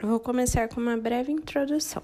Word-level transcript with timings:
Vou 0.00 0.18
começar 0.18 0.68
com 0.68 0.80
uma 0.80 0.96
breve 0.96 1.30
introdução. 1.30 2.02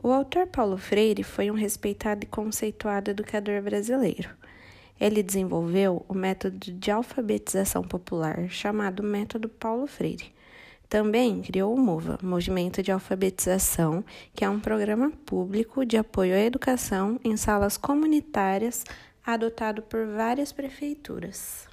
O 0.00 0.12
autor 0.12 0.46
Paulo 0.46 0.76
Freire 0.76 1.22
foi 1.22 1.50
um 1.50 1.54
respeitado 1.54 2.24
e 2.24 2.26
conceituado 2.28 3.10
educador 3.10 3.62
brasileiro. 3.62 4.28
Ele 5.00 5.22
desenvolveu 5.22 6.04
o 6.06 6.14
método 6.14 6.70
de 6.72 6.90
alfabetização 6.90 7.82
popular 7.82 8.48
chamado 8.50 9.02
Método 9.02 9.48
Paulo 9.48 9.86
Freire. 9.86 10.32
Também 10.88 11.40
criou 11.40 11.74
o 11.74 11.80
MOVA, 11.80 12.18
Movimento 12.22 12.82
de 12.82 12.92
Alfabetização, 12.92 14.04
que 14.34 14.44
é 14.44 14.48
um 14.48 14.60
programa 14.60 15.10
público 15.24 15.84
de 15.86 15.96
apoio 15.96 16.34
à 16.34 16.38
educação 16.38 17.18
em 17.24 17.36
salas 17.36 17.76
comunitárias 17.76 18.84
adotado 19.24 19.80
por 19.82 20.06
várias 20.06 20.52
prefeituras. 20.52 21.66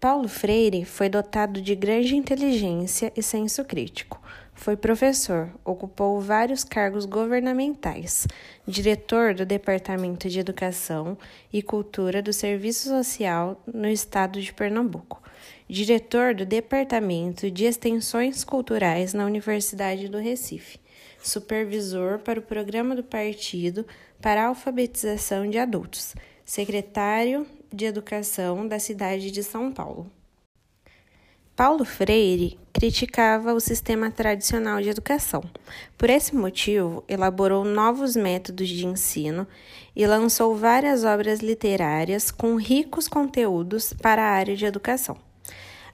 Paulo 0.00 0.28
Freire 0.28 0.86
foi 0.86 1.10
dotado 1.10 1.60
de 1.60 1.74
grande 1.74 2.16
inteligência 2.16 3.12
e 3.14 3.22
senso 3.22 3.62
crítico. 3.66 4.18
Foi 4.54 4.74
professor, 4.74 5.50
ocupou 5.62 6.18
vários 6.18 6.64
cargos 6.64 7.04
governamentais, 7.04 8.26
diretor 8.66 9.34
do 9.34 9.44
Departamento 9.44 10.26
de 10.26 10.40
Educação 10.40 11.18
e 11.52 11.60
Cultura 11.60 12.22
do 12.22 12.32
Serviço 12.32 12.88
Social 12.88 13.62
no 13.66 13.86
estado 13.88 14.40
de 14.40 14.54
Pernambuco, 14.54 15.22
diretor 15.68 16.34
do 16.34 16.46
Departamento 16.46 17.50
de 17.50 17.66
Extensões 17.66 18.42
Culturais 18.42 19.12
na 19.12 19.26
Universidade 19.26 20.08
do 20.08 20.16
Recife, 20.16 20.80
supervisor 21.22 22.20
para 22.20 22.40
o 22.40 22.42
programa 22.42 22.96
do 22.96 23.04
partido 23.04 23.84
para 24.18 24.44
a 24.44 24.46
alfabetização 24.46 25.46
de 25.48 25.58
adultos, 25.58 26.14
secretário 26.42 27.46
de 27.72 27.84
Educação 27.84 28.66
da 28.66 28.78
cidade 28.78 29.30
de 29.30 29.42
São 29.42 29.72
Paulo. 29.72 30.10
Paulo 31.54 31.84
Freire 31.84 32.58
criticava 32.72 33.52
o 33.52 33.60
sistema 33.60 34.10
tradicional 34.10 34.80
de 34.80 34.88
educação. 34.88 35.42
Por 35.98 36.08
esse 36.08 36.34
motivo, 36.34 37.04
elaborou 37.06 37.64
novos 37.64 38.16
métodos 38.16 38.68
de 38.68 38.86
ensino 38.86 39.46
e 39.94 40.06
lançou 40.06 40.56
várias 40.56 41.04
obras 41.04 41.40
literárias 41.40 42.30
com 42.30 42.56
ricos 42.56 43.06
conteúdos 43.06 43.92
para 43.92 44.22
a 44.22 44.30
área 44.30 44.56
de 44.56 44.64
educação. 44.64 45.18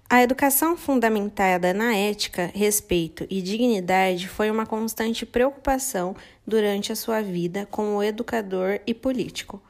A 0.08 0.22
educação 0.22 0.76
fundamentada 0.76 1.74
na 1.74 1.96
ética, 1.96 2.48
respeito 2.54 3.26
e 3.28 3.42
dignidade 3.42 4.28
foi 4.28 4.48
uma 4.52 4.64
constante 4.64 5.26
preocupação 5.26 6.14
durante 6.46 6.92
a 6.92 6.96
sua 6.96 7.20
vida 7.20 7.66
como 7.68 8.00
educador 8.00 8.78
e 8.86 8.94
político. 8.94 9.60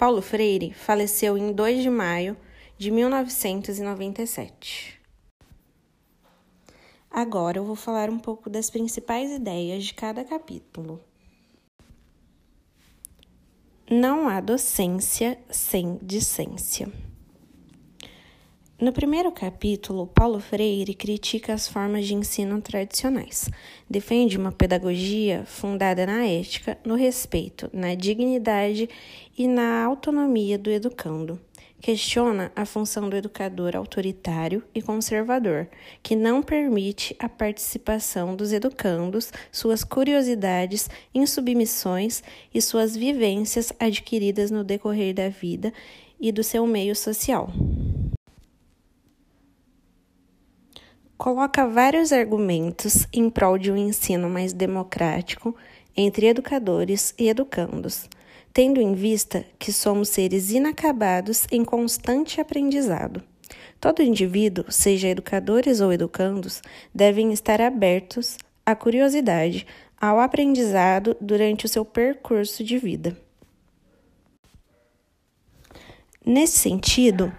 Paulo 0.00 0.20
Freire 0.22 0.72
faleceu 0.72 1.36
em 1.36 1.52
2 1.52 1.82
de 1.82 1.90
maio 1.90 2.34
de 2.78 2.90
1997. 2.90 4.98
Agora 7.10 7.58
eu 7.58 7.64
vou 7.66 7.76
falar 7.76 8.08
um 8.08 8.18
pouco 8.18 8.48
das 8.48 8.70
principais 8.70 9.30
ideias 9.30 9.84
de 9.84 9.92
cada 9.92 10.24
capítulo. 10.24 10.98
Não 13.90 14.26
há 14.26 14.40
docência 14.40 15.38
sem 15.50 15.98
discência. 16.02 16.90
No 18.80 18.94
primeiro 18.94 19.30
capítulo, 19.30 20.06
Paulo 20.06 20.40
Freire 20.40 20.94
critica 20.94 21.52
as 21.52 21.68
formas 21.68 22.06
de 22.06 22.14
ensino 22.14 22.62
tradicionais. 22.62 23.50
Defende 23.90 24.38
uma 24.38 24.50
pedagogia 24.50 25.44
fundada 25.44 26.06
na 26.06 26.24
ética, 26.24 26.78
no 26.82 26.94
respeito, 26.94 27.68
na 27.74 27.94
dignidade 27.94 28.88
e 29.36 29.46
na 29.46 29.84
autonomia 29.84 30.56
do 30.56 30.70
educando. 30.70 31.38
Questiona 31.78 32.50
a 32.56 32.64
função 32.64 33.10
do 33.10 33.16
educador 33.16 33.76
autoritário 33.76 34.62
e 34.74 34.80
conservador, 34.80 35.68
que 36.02 36.16
não 36.16 36.42
permite 36.42 37.14
a 37.18 37.28
participação 37.28 38.34
dos 38.34 38.50
educandos, 38.50 39.30
suas 39.52 39.84
curiosidades, 39.84 40.88
insubmissões 41.14 42.22
e 42.54 42.62
suas 42.62 42.96
vivências 42.96 43.74
adquiridas 43.78 44.50
no 44.50 44.64
decorrer 44.64 45.12
da 45.12 45.28
vida 45.28 45.70
e 46.18 46.32
do 46.32 46.42
seu 46.42 46.66
meio 46.66 46.96
social. 46.96 47.50
Coloca 51.20 51.66
vários 51.66 52.12
argumentos 52.12 53.06
em 53.12 53.28
prol 53.28 53.58
de 53.58 53.70
um 53.70 53.76
ensino 53.76 54.26
mais 54.30 54.54
democrático 54.54 55.54
entre 55.94 56.26
educadores 56.26 57.12
e 57.18 57.28
educandos, 57.28 58.08
tendo 58.54 58.80
em 58.80 58.94
vista 58.94 59.44
que 59.58 59.70
somos 59.70 60.08
seres 60.08 60.50
inacabados 60.50 61.46
em 61.52 61.62
constante 61.62 62.40
aprendizado. 62.40 63.22
Todo 63.78 64.02
indivíduo, 64.02 64.64
seja 64.70 65.08
educadores 65.08 65.82
ou 65.82 65.92
educandos, 65.92 66.62
devem 66.94 67.34
estar 67.34 67.60
abertos 67.60 68.38
à 68.64 68.74
curiosidade, 68.74 69.66
ao 70.00 70.20
aprendizado 70.20 71.14
durante 71.20 71.66
o 71.66 71.68
seu 71.68 71.84
percurso 71.84 72.64
de 72.64 72.78
vida. 72.78 73.14
Nesse 76.24 76.56
sentido, 76.56 77.30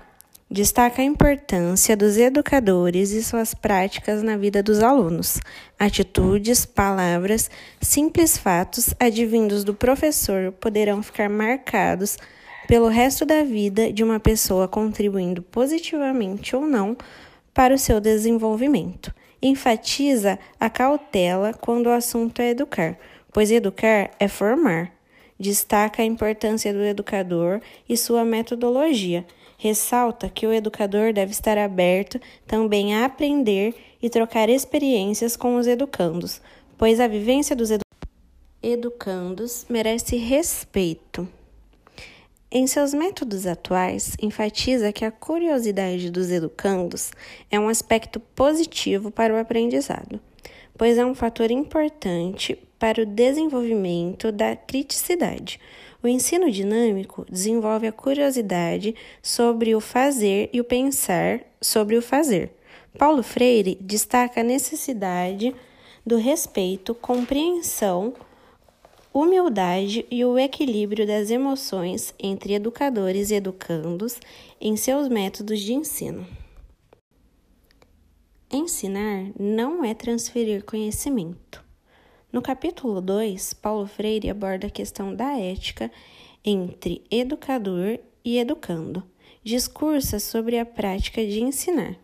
Destaca 0.54 1.02
a 1.02 1.06
importância 1.06 1.96
dos 1.96 2.18
educadores 2.18 3.12
e 3.12 3.24
suas 3.24 3.54
práticas 3.54 4.22
na 4.22 4.36
vida 4.36 4.62
dos 4.62 4.84
alunos, 4.84 5.40
atitudes, 5.80 6.66
palavras, 6.66 7.50
simples 7.80 8.38
fatos 8.38 8.94
advindos 9.00 9.64
do 9.64 9.74
professor 9.74 10.52
poderão 10.52 11.02
ficar 11.02 11.30
marcados 11.30 12.18
pelo 12.68 12.90
resto 12.90 13.26
da 13.26 13.46
vida 13.46 13.94
de 13.94 14.04
uma 14.04 14.20
pessoa, 14.20 14.68
contribuindo 14.68 15.42
positivamente 15.42 16.54
ou 16.54 16.68
não 16.68 16.98
para 17.54 17.74
o 17.74 17.80
seu 17.80 18.02
desenvolvimento. 18.02 19.16
Enfatiza 19.42 20.38
a 20.60 20.70
cautela 20.70 21.54
quando 21.54 21.88
o 21.88 21.94
assunto 21.94 22.42
é 22.42 22.50
educar, 22.50 22.98
pois 23.32 23.52
educar 23.52 24.12
é 24.20 24.28
formar. 24.28 24.92
Destaca 25.42 26.04
a 26.04 26.06
importância 26.06 26.72
do 26.72 26.84
educador 26.84 27.62
e 27.90 27.98
sua 27.98 28.24
metodologia 28.24 29.26
ressalta 29.58 30.30
que 30.30 30.46
o 30.46 30.54
educador 30.54 31.12
deve 31.12 31.32
estar 31.32 31.58
aberto 31.58 32.22
também 32.46 32.94
a 32.94 33.06
aprender 33.06 33.74
e 34.00 34.08
trocar 34.08 34.50
experiências 34.50 35.36
com 35.36 35.56
os 35.56 35.66
educandos, 35.66 36.40
pois 36.78 37.00
a 37.00 37.08
vivência 37.08 37.56
dos 37.56 37.72
edu 37.72 37.82
educandos 38.62 39.66
merece 39.68 40.16
respeito. 40.16 41.28
Em 42.52 42.68
seus 42.68 42.94
métodos 42.94 43.48
atuais, 43.48 44.16
enfatiza 44.22 44.94
que 44.94 45.04
a 45.04 45.10
curiosidade 45.10 46.12
dos 46.12 46.30
educandos 46.30 47.12
é 47.50 47.60
um 47.60 47.68
aspecto 47.68 48.20
positivo 48.20 49.10
para 49.10 49.34
o 49.34 49.40
aprendizado, 49.40 50.20
pois 50.82 50.98
é 50.98 51.06
um 51.06 51.14
fator 51.14 51.52
importante 51.52 52.58
para 52.80 53.04
o 53.04 53.06
desenvolvimento 53.06 54.32
da 54.32 54.56
criticidade, 54.56 55.60
o 56.02 56.08
ensino 56.08 56.50
dinâmico 56.50 57.24
desenvolve 57.30 57.86
a 57.86 57.92
curiosidade 57.92 58.96
sobre 59.22 59.76
o 59.76 59.80
fazer 59.80 60.50
e 60.52 60.60
o 60.60 60.64
pensar 60.64 61.42
sobre 61.62 61.96
o 61.98 62.02
fazer. 62.02 62.50
Paulo 62.98 63.22
Freire 63.22 63.78
destaca 63.80 64.42
a 64.42 64.44
necessidade 64.44 65.54
do 66.04 66.18
respeito, 66.18 66.96
compreensão, 66.96 68.16
humildade 69.14 70.04
e 70.10 70.26
o 70.26 70.40
equilíbrio 70.40 71.06
das 71.06 71.30
emoções 71.30 72.12
entre 72.20 72.56
educadores 72.56 73.30
e 73.30 73.36
educandos 73.36 74.20
em 74.60 74.76
seus 74.76 75.08
métodos 75.08 75.60
de 75.60 75.76
ensino. 75.76 76.41
Ensinar 78.54 79.32
não 79.40 79.82
é 79.82 79.94
transferir 79.94 80.66
conhecimento. 80.66 81.64
No 82.34 82.42
capítulo 82.42 83.00
2, 83.00 83.54
Paulo 83.54 83.88
Freire 83.88 84.30
aborda 84.30 84.68
a 84.68 84.70
questão 84.70 85.16
da 85.16 85.40
ética 85.40 85.90
entre 86.44 87.02
educador 87.10 87.98
e 88.26 88.38
educando. 88.38 89.04
Discursa 89.42 90.20
sobre 90.20 90.60
a 90.60 90.66
prática 90.66 91.26
de 91.26 91.42
ensinar. 91.42 91.96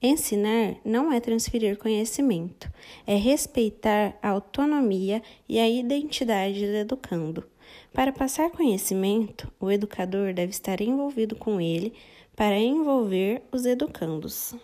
Ensinar 0.00 0.76
não 0.86 1.12
é 1.12 1.20
transferir 1.20 1.76
conhecimento, 1.76 2.72
é 3.06 3.16
respeitar 3.16 4.18
a 4.22 4.30
autonomia 4.30 5.22
e 5.46 5.58
a 5.58 5.68
identidade 5.68 6.60
do 6.60 6.76
educando. 6.76 7.44
Para 7.92 8.10
passar 8.10 8.48
conhecimento, 8.48 9.52
o 9.60 9.70
educador 9.70 10.32
deve 10.32 10.50
estar 10.50 10.80
envolvido 10.80 11.36
com 11.36 11.60
ele 11.60 11.92
para 12.34 12.58
envolver 12.58 13.42
os 13.52 13.66
educandos 13.66 14.54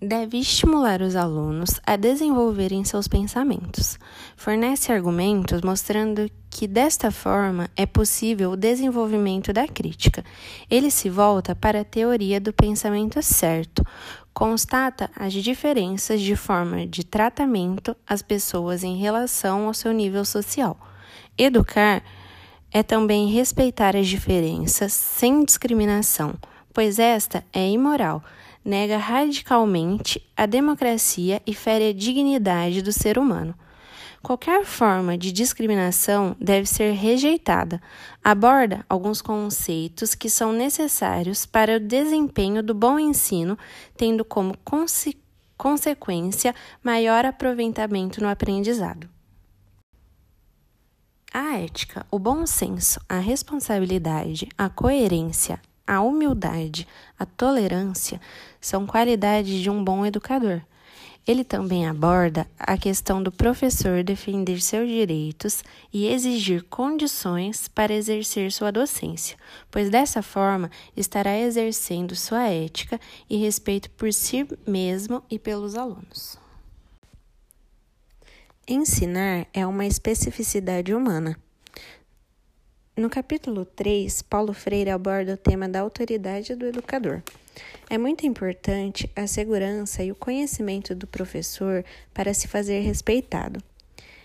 deve 0.00 0.38
estimular 0.38 1.02
os 1.02 1.16
alunos 1.16 1.80
a 1.84 1.96
desenvolverem 1.96 2.84
seus 2.84 3.08
pensamentos. 3.08 3.98
Fornece 4.36 4.92
argumentos 4.92 5.60
mostrando 5.62 6.30
que 6.48 6.68
desta 6.68 7.10
forma 7.10 7.68
é 7.76 7.84
possível 7.84 8.52
o 8.52 8.56
desenvolvimento 8.56 9.52
da 9.52 9.66
crítica. 9.66 10.24
Ele 10.70 10.90
se 10.90 11.10
volta 11.10 11.54
para 11.54 11.80
a 11.80 11.84
teoria 11.84 12.40
do 12.40 12.52
pensamento 12.52 13.20
certo, 13.22 13.84
constata 14.32 15.10
as 15.16 15.32
diferenças 15.32 16.20
de 16.20 16.36
forma 16.36 16.86
de 16.86 17.04
tratamento 17.04 17.96
às 18.06 18.22
pessoas 18.22 18.84
em 18.84 18.96
relação 18.96 19.66
ao 19.66 19.74
seu 19.74 19.92
nível 19.92 20.24
social. 20.24 20.78
Educar 21.36 22.04
é 22.70 22.82
também 22.82 23.28
respeitar 23.28 23.96
as 23.96 24.06
diferenças 24.06 24.92
sem 24.92 25.44
discriminação, 25.44 26.34
pois 26.72 26.98
esta 27.00 27.44
é 27.52 27.68
imoral 27.68 28.22
nega 28.68 28.98
radicalmente 28.98 30.22
a 30.36 30.44
democracia 30.44 31.40
e 31.46 31.54
fere 31.54 31.88
a 31.88 31.94
dignidade 31.94 32.82
do 32.82 32.92
ser 32.92 33.18
humano. 33.18 33.54
Qualquer 34.22 34.62
forma 34.66 35.16
de 35.16 35.32
discriminação 35.32 36.36
deve 36.38 36.66
ser 36.66 36.92
rejeitada. 36.92 37.80
Aborda 38.22 38.84
alguns 38.86 39.22
conceitos 39.22 40.14
que 40.14 40.28
são 40.28 40.52
necessários 40.52 41.46
para 41.46 41.76
o 41.76 41.80
desempenho 41.80 42.62
do 42.62 42.74
bom 42.74 42.98
ensino, 42.98 43.56
tendo 43.96 44.22
como 44.22 44.54
conse 44.58 45.16
consequência 45.56 46.54
maior 46.84 47.24
aproveitamento 47.24 48.20
no 48.20 48.28
aprendizado. 48.28 49.08
A 51.32 51.58
ética, 51.58 52.06
o 52.10 52.18
bom 52.18 52.46
senso, 52.46 53.00
a 53.08 53.18
responsabilidade, 53.18 54.48
a 54.56 54.68
coerência, 54.68 55.60
a 55.88 56.02
humildade, 56.02 56.86
a 57.18 57.24
tolerância 57.24 58.20
são 58.60 58.86
qualidades 58.86 59.62
de 59.62 59.70
um 59.70 59.82
bom 59.82 60.04
educador. 60.04 60.60
Ele 61.26 61.42
também 61.42 61.86
aborda 61.86 62.46
a 62.58 62.76
questão 62.76 63.22
do 63.22 63.32
professor 63.32 64.04
defender 64.04 64.60
seus 64.60 64.86
direitos 64.86 65.64
e 65.92 66.06
exigir 66.06 66.62
condições 66.64 67.68
para 67.68 67.94
exercer 67.94 68.52
sua 68.52 68.70
docência, 68.70 69.38
pois 69.70 69.88
dessa 69.88 70.22
forma 70.22 70.70
estará 70.94 71.38
exercendo 71.38 72.14
sua 72.14 72.48
ética 72.48 73.00
e 73.28 73.38
respeito 73.38 73.90
por 73.90 74.12
si 74.12 74.46
mesmo 74.66 75.22
e 75.30 75.38
pelos 75.38 75.74
alunos. 75.74 76.38
Ensinar 78.66 79.46
é 79.54 79.66
uma 79.66 79.86
especificidade 79.86 80.94
humana. 80.94 81.36
No 82.98 83.08
capítulo 83.08 83.64
3, 83.64 84.22
Paulo 84.22 84.52
Freire 84.52 84.90
aborda 84.90 85.34
o 85.34 85.36
tema 85.36 85.68
da 85.68 85.78
autoridade 85.78 86.56
do 86.56 86.66
educador. 86.66 87.22
É 87.88 87.96
muito 87.96 88.26
importante 88.26 89.08
a 89.14 89.24
segurança 89.24 90.02
e 90.02 90.10
o 90.10 90.16
conhecimento 90.16 90.96
do 90.96 91.06
professor 91.06 91.84
para 92.12 92.34
se 92.34 92.48
fazer 92.48 92.80
respeitado. 92.80 93.62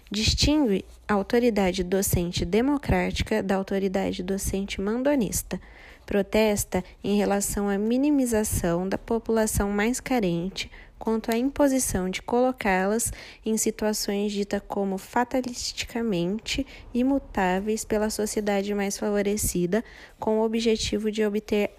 Distingue 0.09 0.83
a 1.07 1.13
autoridade 1.13 1.83
docente 1.83 2.43
democrática 2.43 3.43
da 3.43 3.57
autoridade 3.57 4.23
docente 4.23 4.81
mandonista. 4.81 5.61
Protesta 6.05 6.83
em 7.03 7.17
relação 7.17 7.69
à 7.69 7.77
minimização 7.77 8.87
da 8.87 8.97
população 8.97 9.69
mais 9.69 9.99
carente 9.99 10.69
quanto 11.03 11.31
à 11.31 11.37
imposição 11.37 12.09
de 12.09 12.21
colocá-las 12.21 13.11
em 13.45 13.57
situações 13.57 14.31
ditas 14.31 14.61
como 14.65 14.97
fatalisticamente 14.97 16.65
imutáveis 16.93 17.83
pela 17.83 18.09
sociedade 18.09 18.73
mais 18.73 18.97
favorecida, 18.97 19.83
com 20.17 20.39
o 20.39 20.45
objetivo 20.45 21.11
de 21.11 21.25
obter 21.25 21.71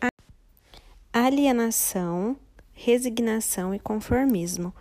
alienação, 1.11 2.37
resignação 2.75 3.75
e 3.75 3.79
conformismo. 3.79 4.75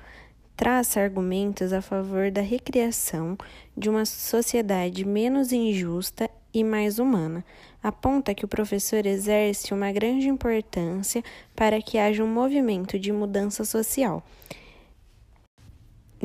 Traça 0.58 1.00
argumentos 1.00 1.72
a 1.72 1.82
favor 1.82 2.30
da 2.30 2.42
recriação 2.42 3.38
de 3.78 3.90
uma 3.90 4.04
sociedade 4.04 5.06
menos 5.06 5.54
injusta 5.54 6.30
e 6.54 6.64
mais 6.64 7.00
humana. 7.00 7.44
Aponta 7.82 8.34
que 8.34 8.46
o 8.46 8.48
professor 8.48 9.06
exerce 9.06 9.74
uma 9.74 9.92
grande 9.92 10.28
importância 10.28 11.24
para 11.56 11.82
que 11.82 11.98
haja 11.98 12.24
um 12.24 12.28
movimento 12.28 13.00
de 13.00 13.12
mudança 13.12 13.66
social 13.66 14.24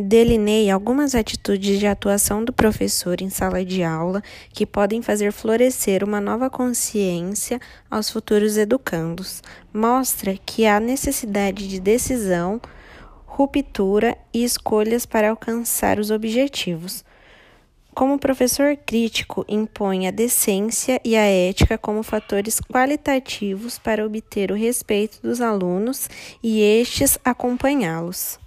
Delineie 0.01 0.71
algumas 0.71 1.17
atitudes 1.17 1.81
de 1.81 1.85
atuação 1.85 2.45
do 2.45 2.53
professor 2.53 3.21
em 3.21 3.29
sala 3.29 3.65
de 3.65 3.83
aula 3.83 4.23
que 4.53 4.65
podem 4.65 5.03
fazer 5.03 5.33
florescer 5.33 6.05
uma 6.05 6.21
nova 6.21 6.49
consciência 6.49 7.61
aos 7.91 8.09
futuros 8.09 8.57
educandos. 8.57 9.43
Mostra 9.75 10.39
que 10.47 10.67
há 10.67 10.79
necessidade 10.79 11.67
de 11.67 11.81
decisão, 11.81 12.61
ruptura 13.27 14.17
e 14.33 14.45
escolhas 14.45 15.05
para 15.05 15.31
alcançar 15.31 15.99
os 15.99 16.13
objetivos. 16.13 17.05
Como 17.99 18.17
professor 18.17 18.77
crítico, 18.77 19.45
impõe 19.49 20.07
a 20.07 20.13
decência 20.13 21.01
e 21.05 21.17
a 21.17 21.25
ética 21.25 21.77
como 21.77 22.05
fatores 22.05 22.61
qualitativos 22.61 23.77
para 23.77 24.07
obter 24.07 24.53
o 24.53 24.55
respeito 24.55 25.21
dos 25.21 25.41
alunos 25.41 26.09
e 26.41 26.61
estes 26.61 27.19
acompanhá-los. 27.25 28.39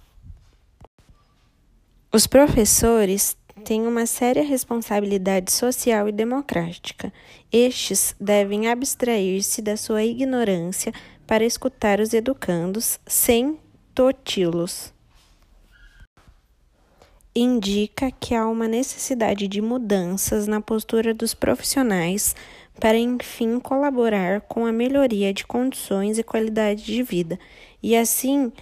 Os 2.10 2.26
professores 2.26 3.36
têm 3.62 3.86
uma 3.86 4.06
séria 4.06 4.42
responsabilidade 4.42 5.52
social 5.52 6.08
e 6.08 6.12
democrática. 6.12 7.12
Estes 7.52 8.16
devem 8.18 8.68
abstrair-se 8.68 9.60
da 9.60 9.76
sua 9.76 10.02
ignorância 10.02 10.94
para 11.26 11.44
escutar 11.44 12.00
os 12.00 12.14
educandos 12.14 12.98
sem 13.06 13.58
toti-los. 13.94 14.94
Indica 17.34 18.10
que 18.10 18.34
há 18.34 18.46
uma 18.46 18.68
necessidade 18.68 19.48
de 19.48 19.62
mudanças 19.62 20.46
na 20.46 20.60
postura 20.60 21.14
dos 21.14 21.32
profissionais 21.32 22.36
para, 22.78 22.98
enfim, 22.98 23.58
colaborar 23.58 24.42
com 24.42 24.66
a 24.66 24.72
melhoria 24.72 25.32
de 25.32 25.46
condições 25.46 26.18
e 26.18 26.22
qualidade 26.22 26.84
de 26.84 27.02
vida, 27.02 27.38
e 27.82 27.96
assim 27.96 28.52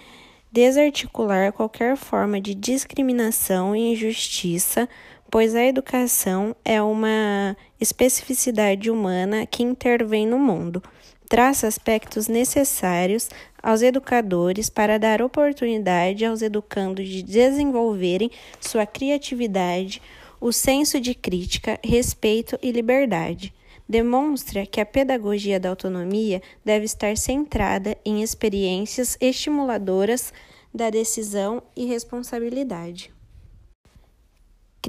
desarticular 0.52 1.52
qualquer 1.52 1.96
forma 1.96 2.40
de 2.40 2.54
discriminação 2.54 3.74
e 3.74 3.92
injustiça, 3.92 4.88
pois 5.30 5.54
a 5.54 5.64
educação 5.64 6.54
é 6.64 6.80
uma 6.80 7.56
especificidade 7.80 8.90
humana 8.90 9.46
que 9.46 9.62
intervém 9.62 10.26
no 10.26 10.38
mundo. 10.38 10.82
Traça 11.30 11.68
aspectos 11.68 12.26
necessários 12.26 13.30
aos 13.62 13.82
educadores 13.82 14.68
para 14.68 14.98
dar 14.98 15.22
oportunidade 15.22 16.24
aos 16.24 16.42
educandos 16.42 17.08
de 17.08 17.22
desenvolverem 17.22 18.32
sua 18.60 18.84
criatividade, 18.84 20.02
o 20.40 20.50
senso 20.50 21.00
de 21.00 21.14
crítica, 21.14 21.78
respeito 21.84 22.58
e 22.60 22.72
liberdade 22.72 23.54
demonstra 23.88 24.66
que 24.66 24.80
a 24.80 24.86
pedagogia 24.86 25.60
da 25.60 25.68
autonomia 25.68 26.42
deve 26.64 26.84
estar 26.84 27.16
centrada 27.16 27.96
em 28.04 28.22
experiências 28.22 29.16
estimuladoras 29.20 30.32
da 30.74 30.90
decisão 30.90 31.62
e 31.76 31.86
responsabilidade. 31.86 33.19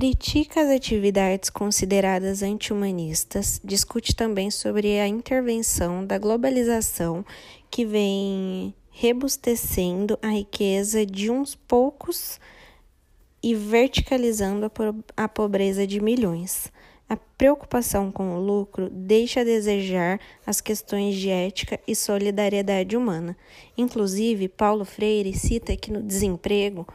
Critica 0.02 0.62
as 0.62 0.70
atividades 0.72 1.52
consideradas 1.52 2.42
anti-humanistas, 2.42 3.62
discute 3.64 4.16
também 4.16 4.50
sobre 4.50 5.00
a 5.00 5.08
intervenção 5.08 6.04
da 6.04 6.18
globalização 6.18 7.24
que 7.70 7.86
vem 7.86 8.74
rebustecendo 8.90 10.18
a 10.20 10.30
riqueza 10.30 11.06
de 11.06 11.30
uns 11.30 11.54
poucos 11.54 12.40
e 13.44 13.54
verticalizando 13.54 14.72
a 15.16 15.28
pobreza 15.30 15.86
de 15.86 16.02
milhões. 16.02 16.72
A 17.08 17.16
preocupação 17.16 18.12
com 18.12 18.36
o 18.36 18.40
lucro 18.40 18.90
deixa 18.90 19.42
a 19.42 19.44
desejar 19.44 20.20
as 20.44 20.60
questões 20.60 21.14
de 21.14 21.30
ética 21.30 21.80
e 21.88 21.96
solidariedade 21.96 22.98
humana. 22.98 23.38
Inclusive, 23.78 24.48
Paulo 24.48 24.84
Freire 24.84 25.38
cita 25.38 25.78
que 25.78 25.92
no 25.92 26.02
desemprego, 26.02 26.88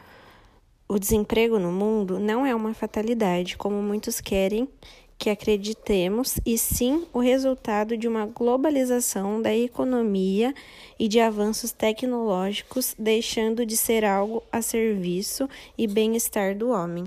o 0.89 0.99
desemprego 0.99 1.59
no 1.59 1.73
mundo 1.73 2.19
não 2.19 2.47
é 2.47 2.55
uma 2.55 2.73
fatalidade, 2.73 3.57
como 3.57 3.83
muitos 3.83 4.21
querem 4.21 4.69
que 5.19 5.31
acreditemos, 5.31 6.39
e 6.45 6.59
sim 6.59 7.07
o 7.13 7.21
resultado 7.21 7.97
de 7.97 8.07
uma 8.07 8.27
globalização 8.27 9.41
da 9.41 9.55
economia 9.55 10.55
e 10.99 11.09
de 11.09 11.19
avanços 11.19 11.73
tecnológicos, 11.73 12.95
deixando 12.99 13.65
de 13.65 13.77
ser 13.77 14.05
algo 14.05 14.43
a 14.53 14.61
serviço 14.61 15.49
e 15.77 15.87
bem-estar 15.87 16.57
do 16.57 16.69
homem. 16.69 17.05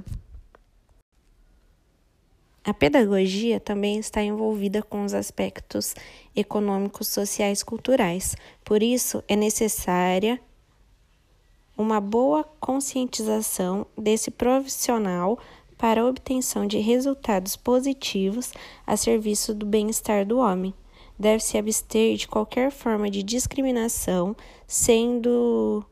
A 2.64 2.74
pedagogia 2.74 3.60
também 3.60 4.00
está 4.00 4.22
envolvida 4.22 4.82
com 4.82 5.04
os 5.04 5.14
aspectos 5.14 5.96
econômicos, 6.36 7.08
sociais, 7.08 7.64
culturais. 7.64 8.36
Por 8.64 8.84
isso, 8.84 9.24
é 9.28 9.36
necessária 9.36 10.40
uma 11.80 12.02
boa 12.02 12.44
conscientização 12.60 13.88
desse 13.98 14.30
profissional 14.30 15.40
para 15.78 16.02
a 16.02 16.06
obtenção 16.06 16.68
de 16.68 16.78
resultados 16.80 17.56
positivos 17.56 18.52
a 18.86 18.98
serviço 18.98 19.54
do 19.54 19.66
bem-estar 19.66 20.26
do 20.26 20.40
homem. 20.40 20.74
Deve-se 21.18 21.58
abster 21.58 22.18
de 22.18 22.28
qualquer 22.28 22.70
forma 22.70 23.10
de 23.10 23.24
discriminação, 23.24 24.36
sendo 24.68 25.86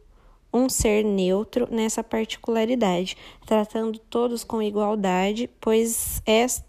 um 0.51 0.67
ser 0.67 1.05
neutro 1.05 1.69
nessa 1.71 2.03
particularidade, 2.03 3.15
tratando 3.45 3.97
todos 3.97 4.43
com 4.43 4.61
igualdade, 4.61 5.49
pois 5.61 6.21
esta 6.25 6.67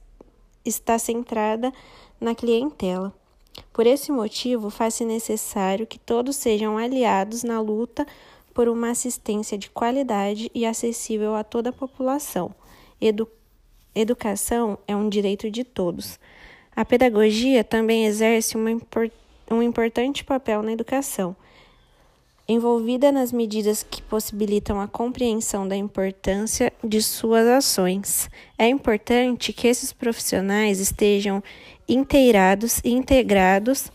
está 0.65 0.97
centrada 0.97 1.73
na 2.21 2.37
clientela. 2.37 3.13
Por 3.73 3.85
esse 3.85 4.13
motivo, 4.13 4.71
faz-se 4.71 5.05
necessário 5.05 5.89
que 5.89 5.99
todos 5.99 6.37
sejam 6.37 6.79
aliados 6.79 7.43
na 7.43 7.61
luta 7.61 8.07
por 8.59 8.69
uma 8.69 8.91
assistência 8.91 9.57
de 9.57 9.71
qualidade 9.71 10.50
e 10.53 10.67
acessível 10.67 11.37
a 11.37 11.45
toda 11.45 11.71
a 11.71 11.73
população. 11.73 12.53
Edu 13.00 13.29
educação 13.95 14.77
é 14.88 14.97
um 14.97 15.09
direito 15.09 15.49
de 15.49 15.62
todos. 15.62 16.19
A 16.75 16.85
pedagogia 16.85 17.62
também 17.62 18.05
exerce 18.05 18.59
impor 18.59 19.12
um 19.49 19.62
importante 19.62 20.25
papel 20.25 20.61
na 20.65 20.73
educação. 20.73 21.37
envolvida 22.49 23.12
nas 23.12 23.31
medidas 23.31 23.85
que 23.85 24.03
possibilitam 24.03 24.81
a 24.81 24.88
compreensão 24.88 25.69
da 25.69 25.77
importância 25.77 26.73
de 26.83 27.00
suas 27.00 27.47
ações. 27.47 28.29
É 28.59 28.67
importante 28.67 29.53
que 29.53 29.69
esses 29.69 29.93
profissionais 29.93 30.81
estejam 30.81 31.45
inteirados 31.88 32.81
e 32.83 32.91
integrados 32.91 33.93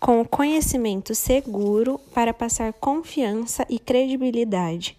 com 0.00 0.22
o 0.22 0.28
conhecimento 0.28 1.14
seguro 1.14 2.00
para 2.14 2.32
passar 2.32 2.72
confiança 2.72 3.66
e 3.68 3.78
credibilidade, 3.78 4.96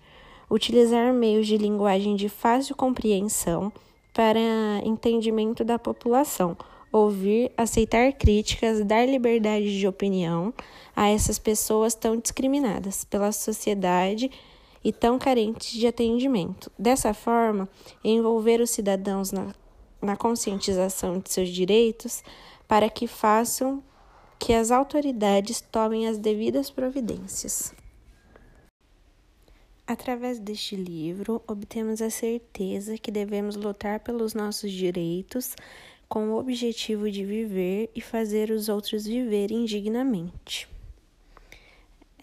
utilizar 0.50 1.12
meios 1.12 1.48
de 1.48 1.58
linguagem 1.58 2.16
de 2.16 2.30
fácil 2.30 2.76
compreensão 2.76 3.74
para 4.14 4.40
entendimento 4.86 5.64
da 5.64 5.80
população 5.80 6.56
ouvir, 6.92 7.52
aceitar 7.58 8.12
críticas, 8.14 8.84
dar 8.84 9.08
liberdade 9.08 9.80
de 9.80 9.88
opinião 9.88 10.54
a 10.96 11.08
essas 11.08 11.40
pessoas 11.40 11.96
tão 11.96 12.18
discriminadas 12.18 13.06
pela 13.06 13.32
sociedade 13.32 14.30
e 14.84 14.92
tão 14.92 15.18
carentes 15.18 15.72
de 15.72 15.88
atendimento. 15.88 16.72
Dessa 16.78 17.14
forma, 17.14 17.70
envolver 18.04 18.60
os 18.60 18.72
cidadãos 18.72 19.32
na, 19.32 19.54
na 20.02 20.18
conscientização 20.18 21.20
de 21.20 21.32
seus 21.32 21.50
direitos 21.50 22.24
para 22.68 22.90
que 22.90 23.08
façam 23.08 23.82
que 24.42 24.54
as 24.54 24.72
autoridades 24.72 25.62
tomem 25.62 26.08
as 26.08 26.18
devidas 26.18 26.72
providências. 26.72 27.76
Através 29.86 30.40
deste 30.40 30.76
livro, 30.76 31.44
obtemos 31.48 32.02
a 32.02 32.10
certeza 32.10 32.98
que 32.98 33.12
devemos 33.12 33.56
lutar 33.56 34.00
pelos 34.00 34.34
nossos 34.34 34.72
direitos 34.72 35.56
com 36.10 36.30
o 36.30 36.40
objetivo 36.40 37.12
de 37.12 37.24
viver 37.24 37.92
e 37.96 38.02
fazer 38.02 38.50
os 38.50 38.68
outros 38.68 39.06
viverem 39.06 39.64
dignamente. 39.64 40.68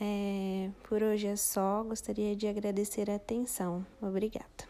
É, 0.01 0.71
por 0.89 1.05
hoje 1.05 1.29
é 1.29 1.37
só, 1.37 1.85
gostaria 1.85 2.35
de 2.35 2.49
agradecer 2.49 3.09
a 3.09 3.15
atenção. 3.15 3.87
Obrigada. 4.03 4.68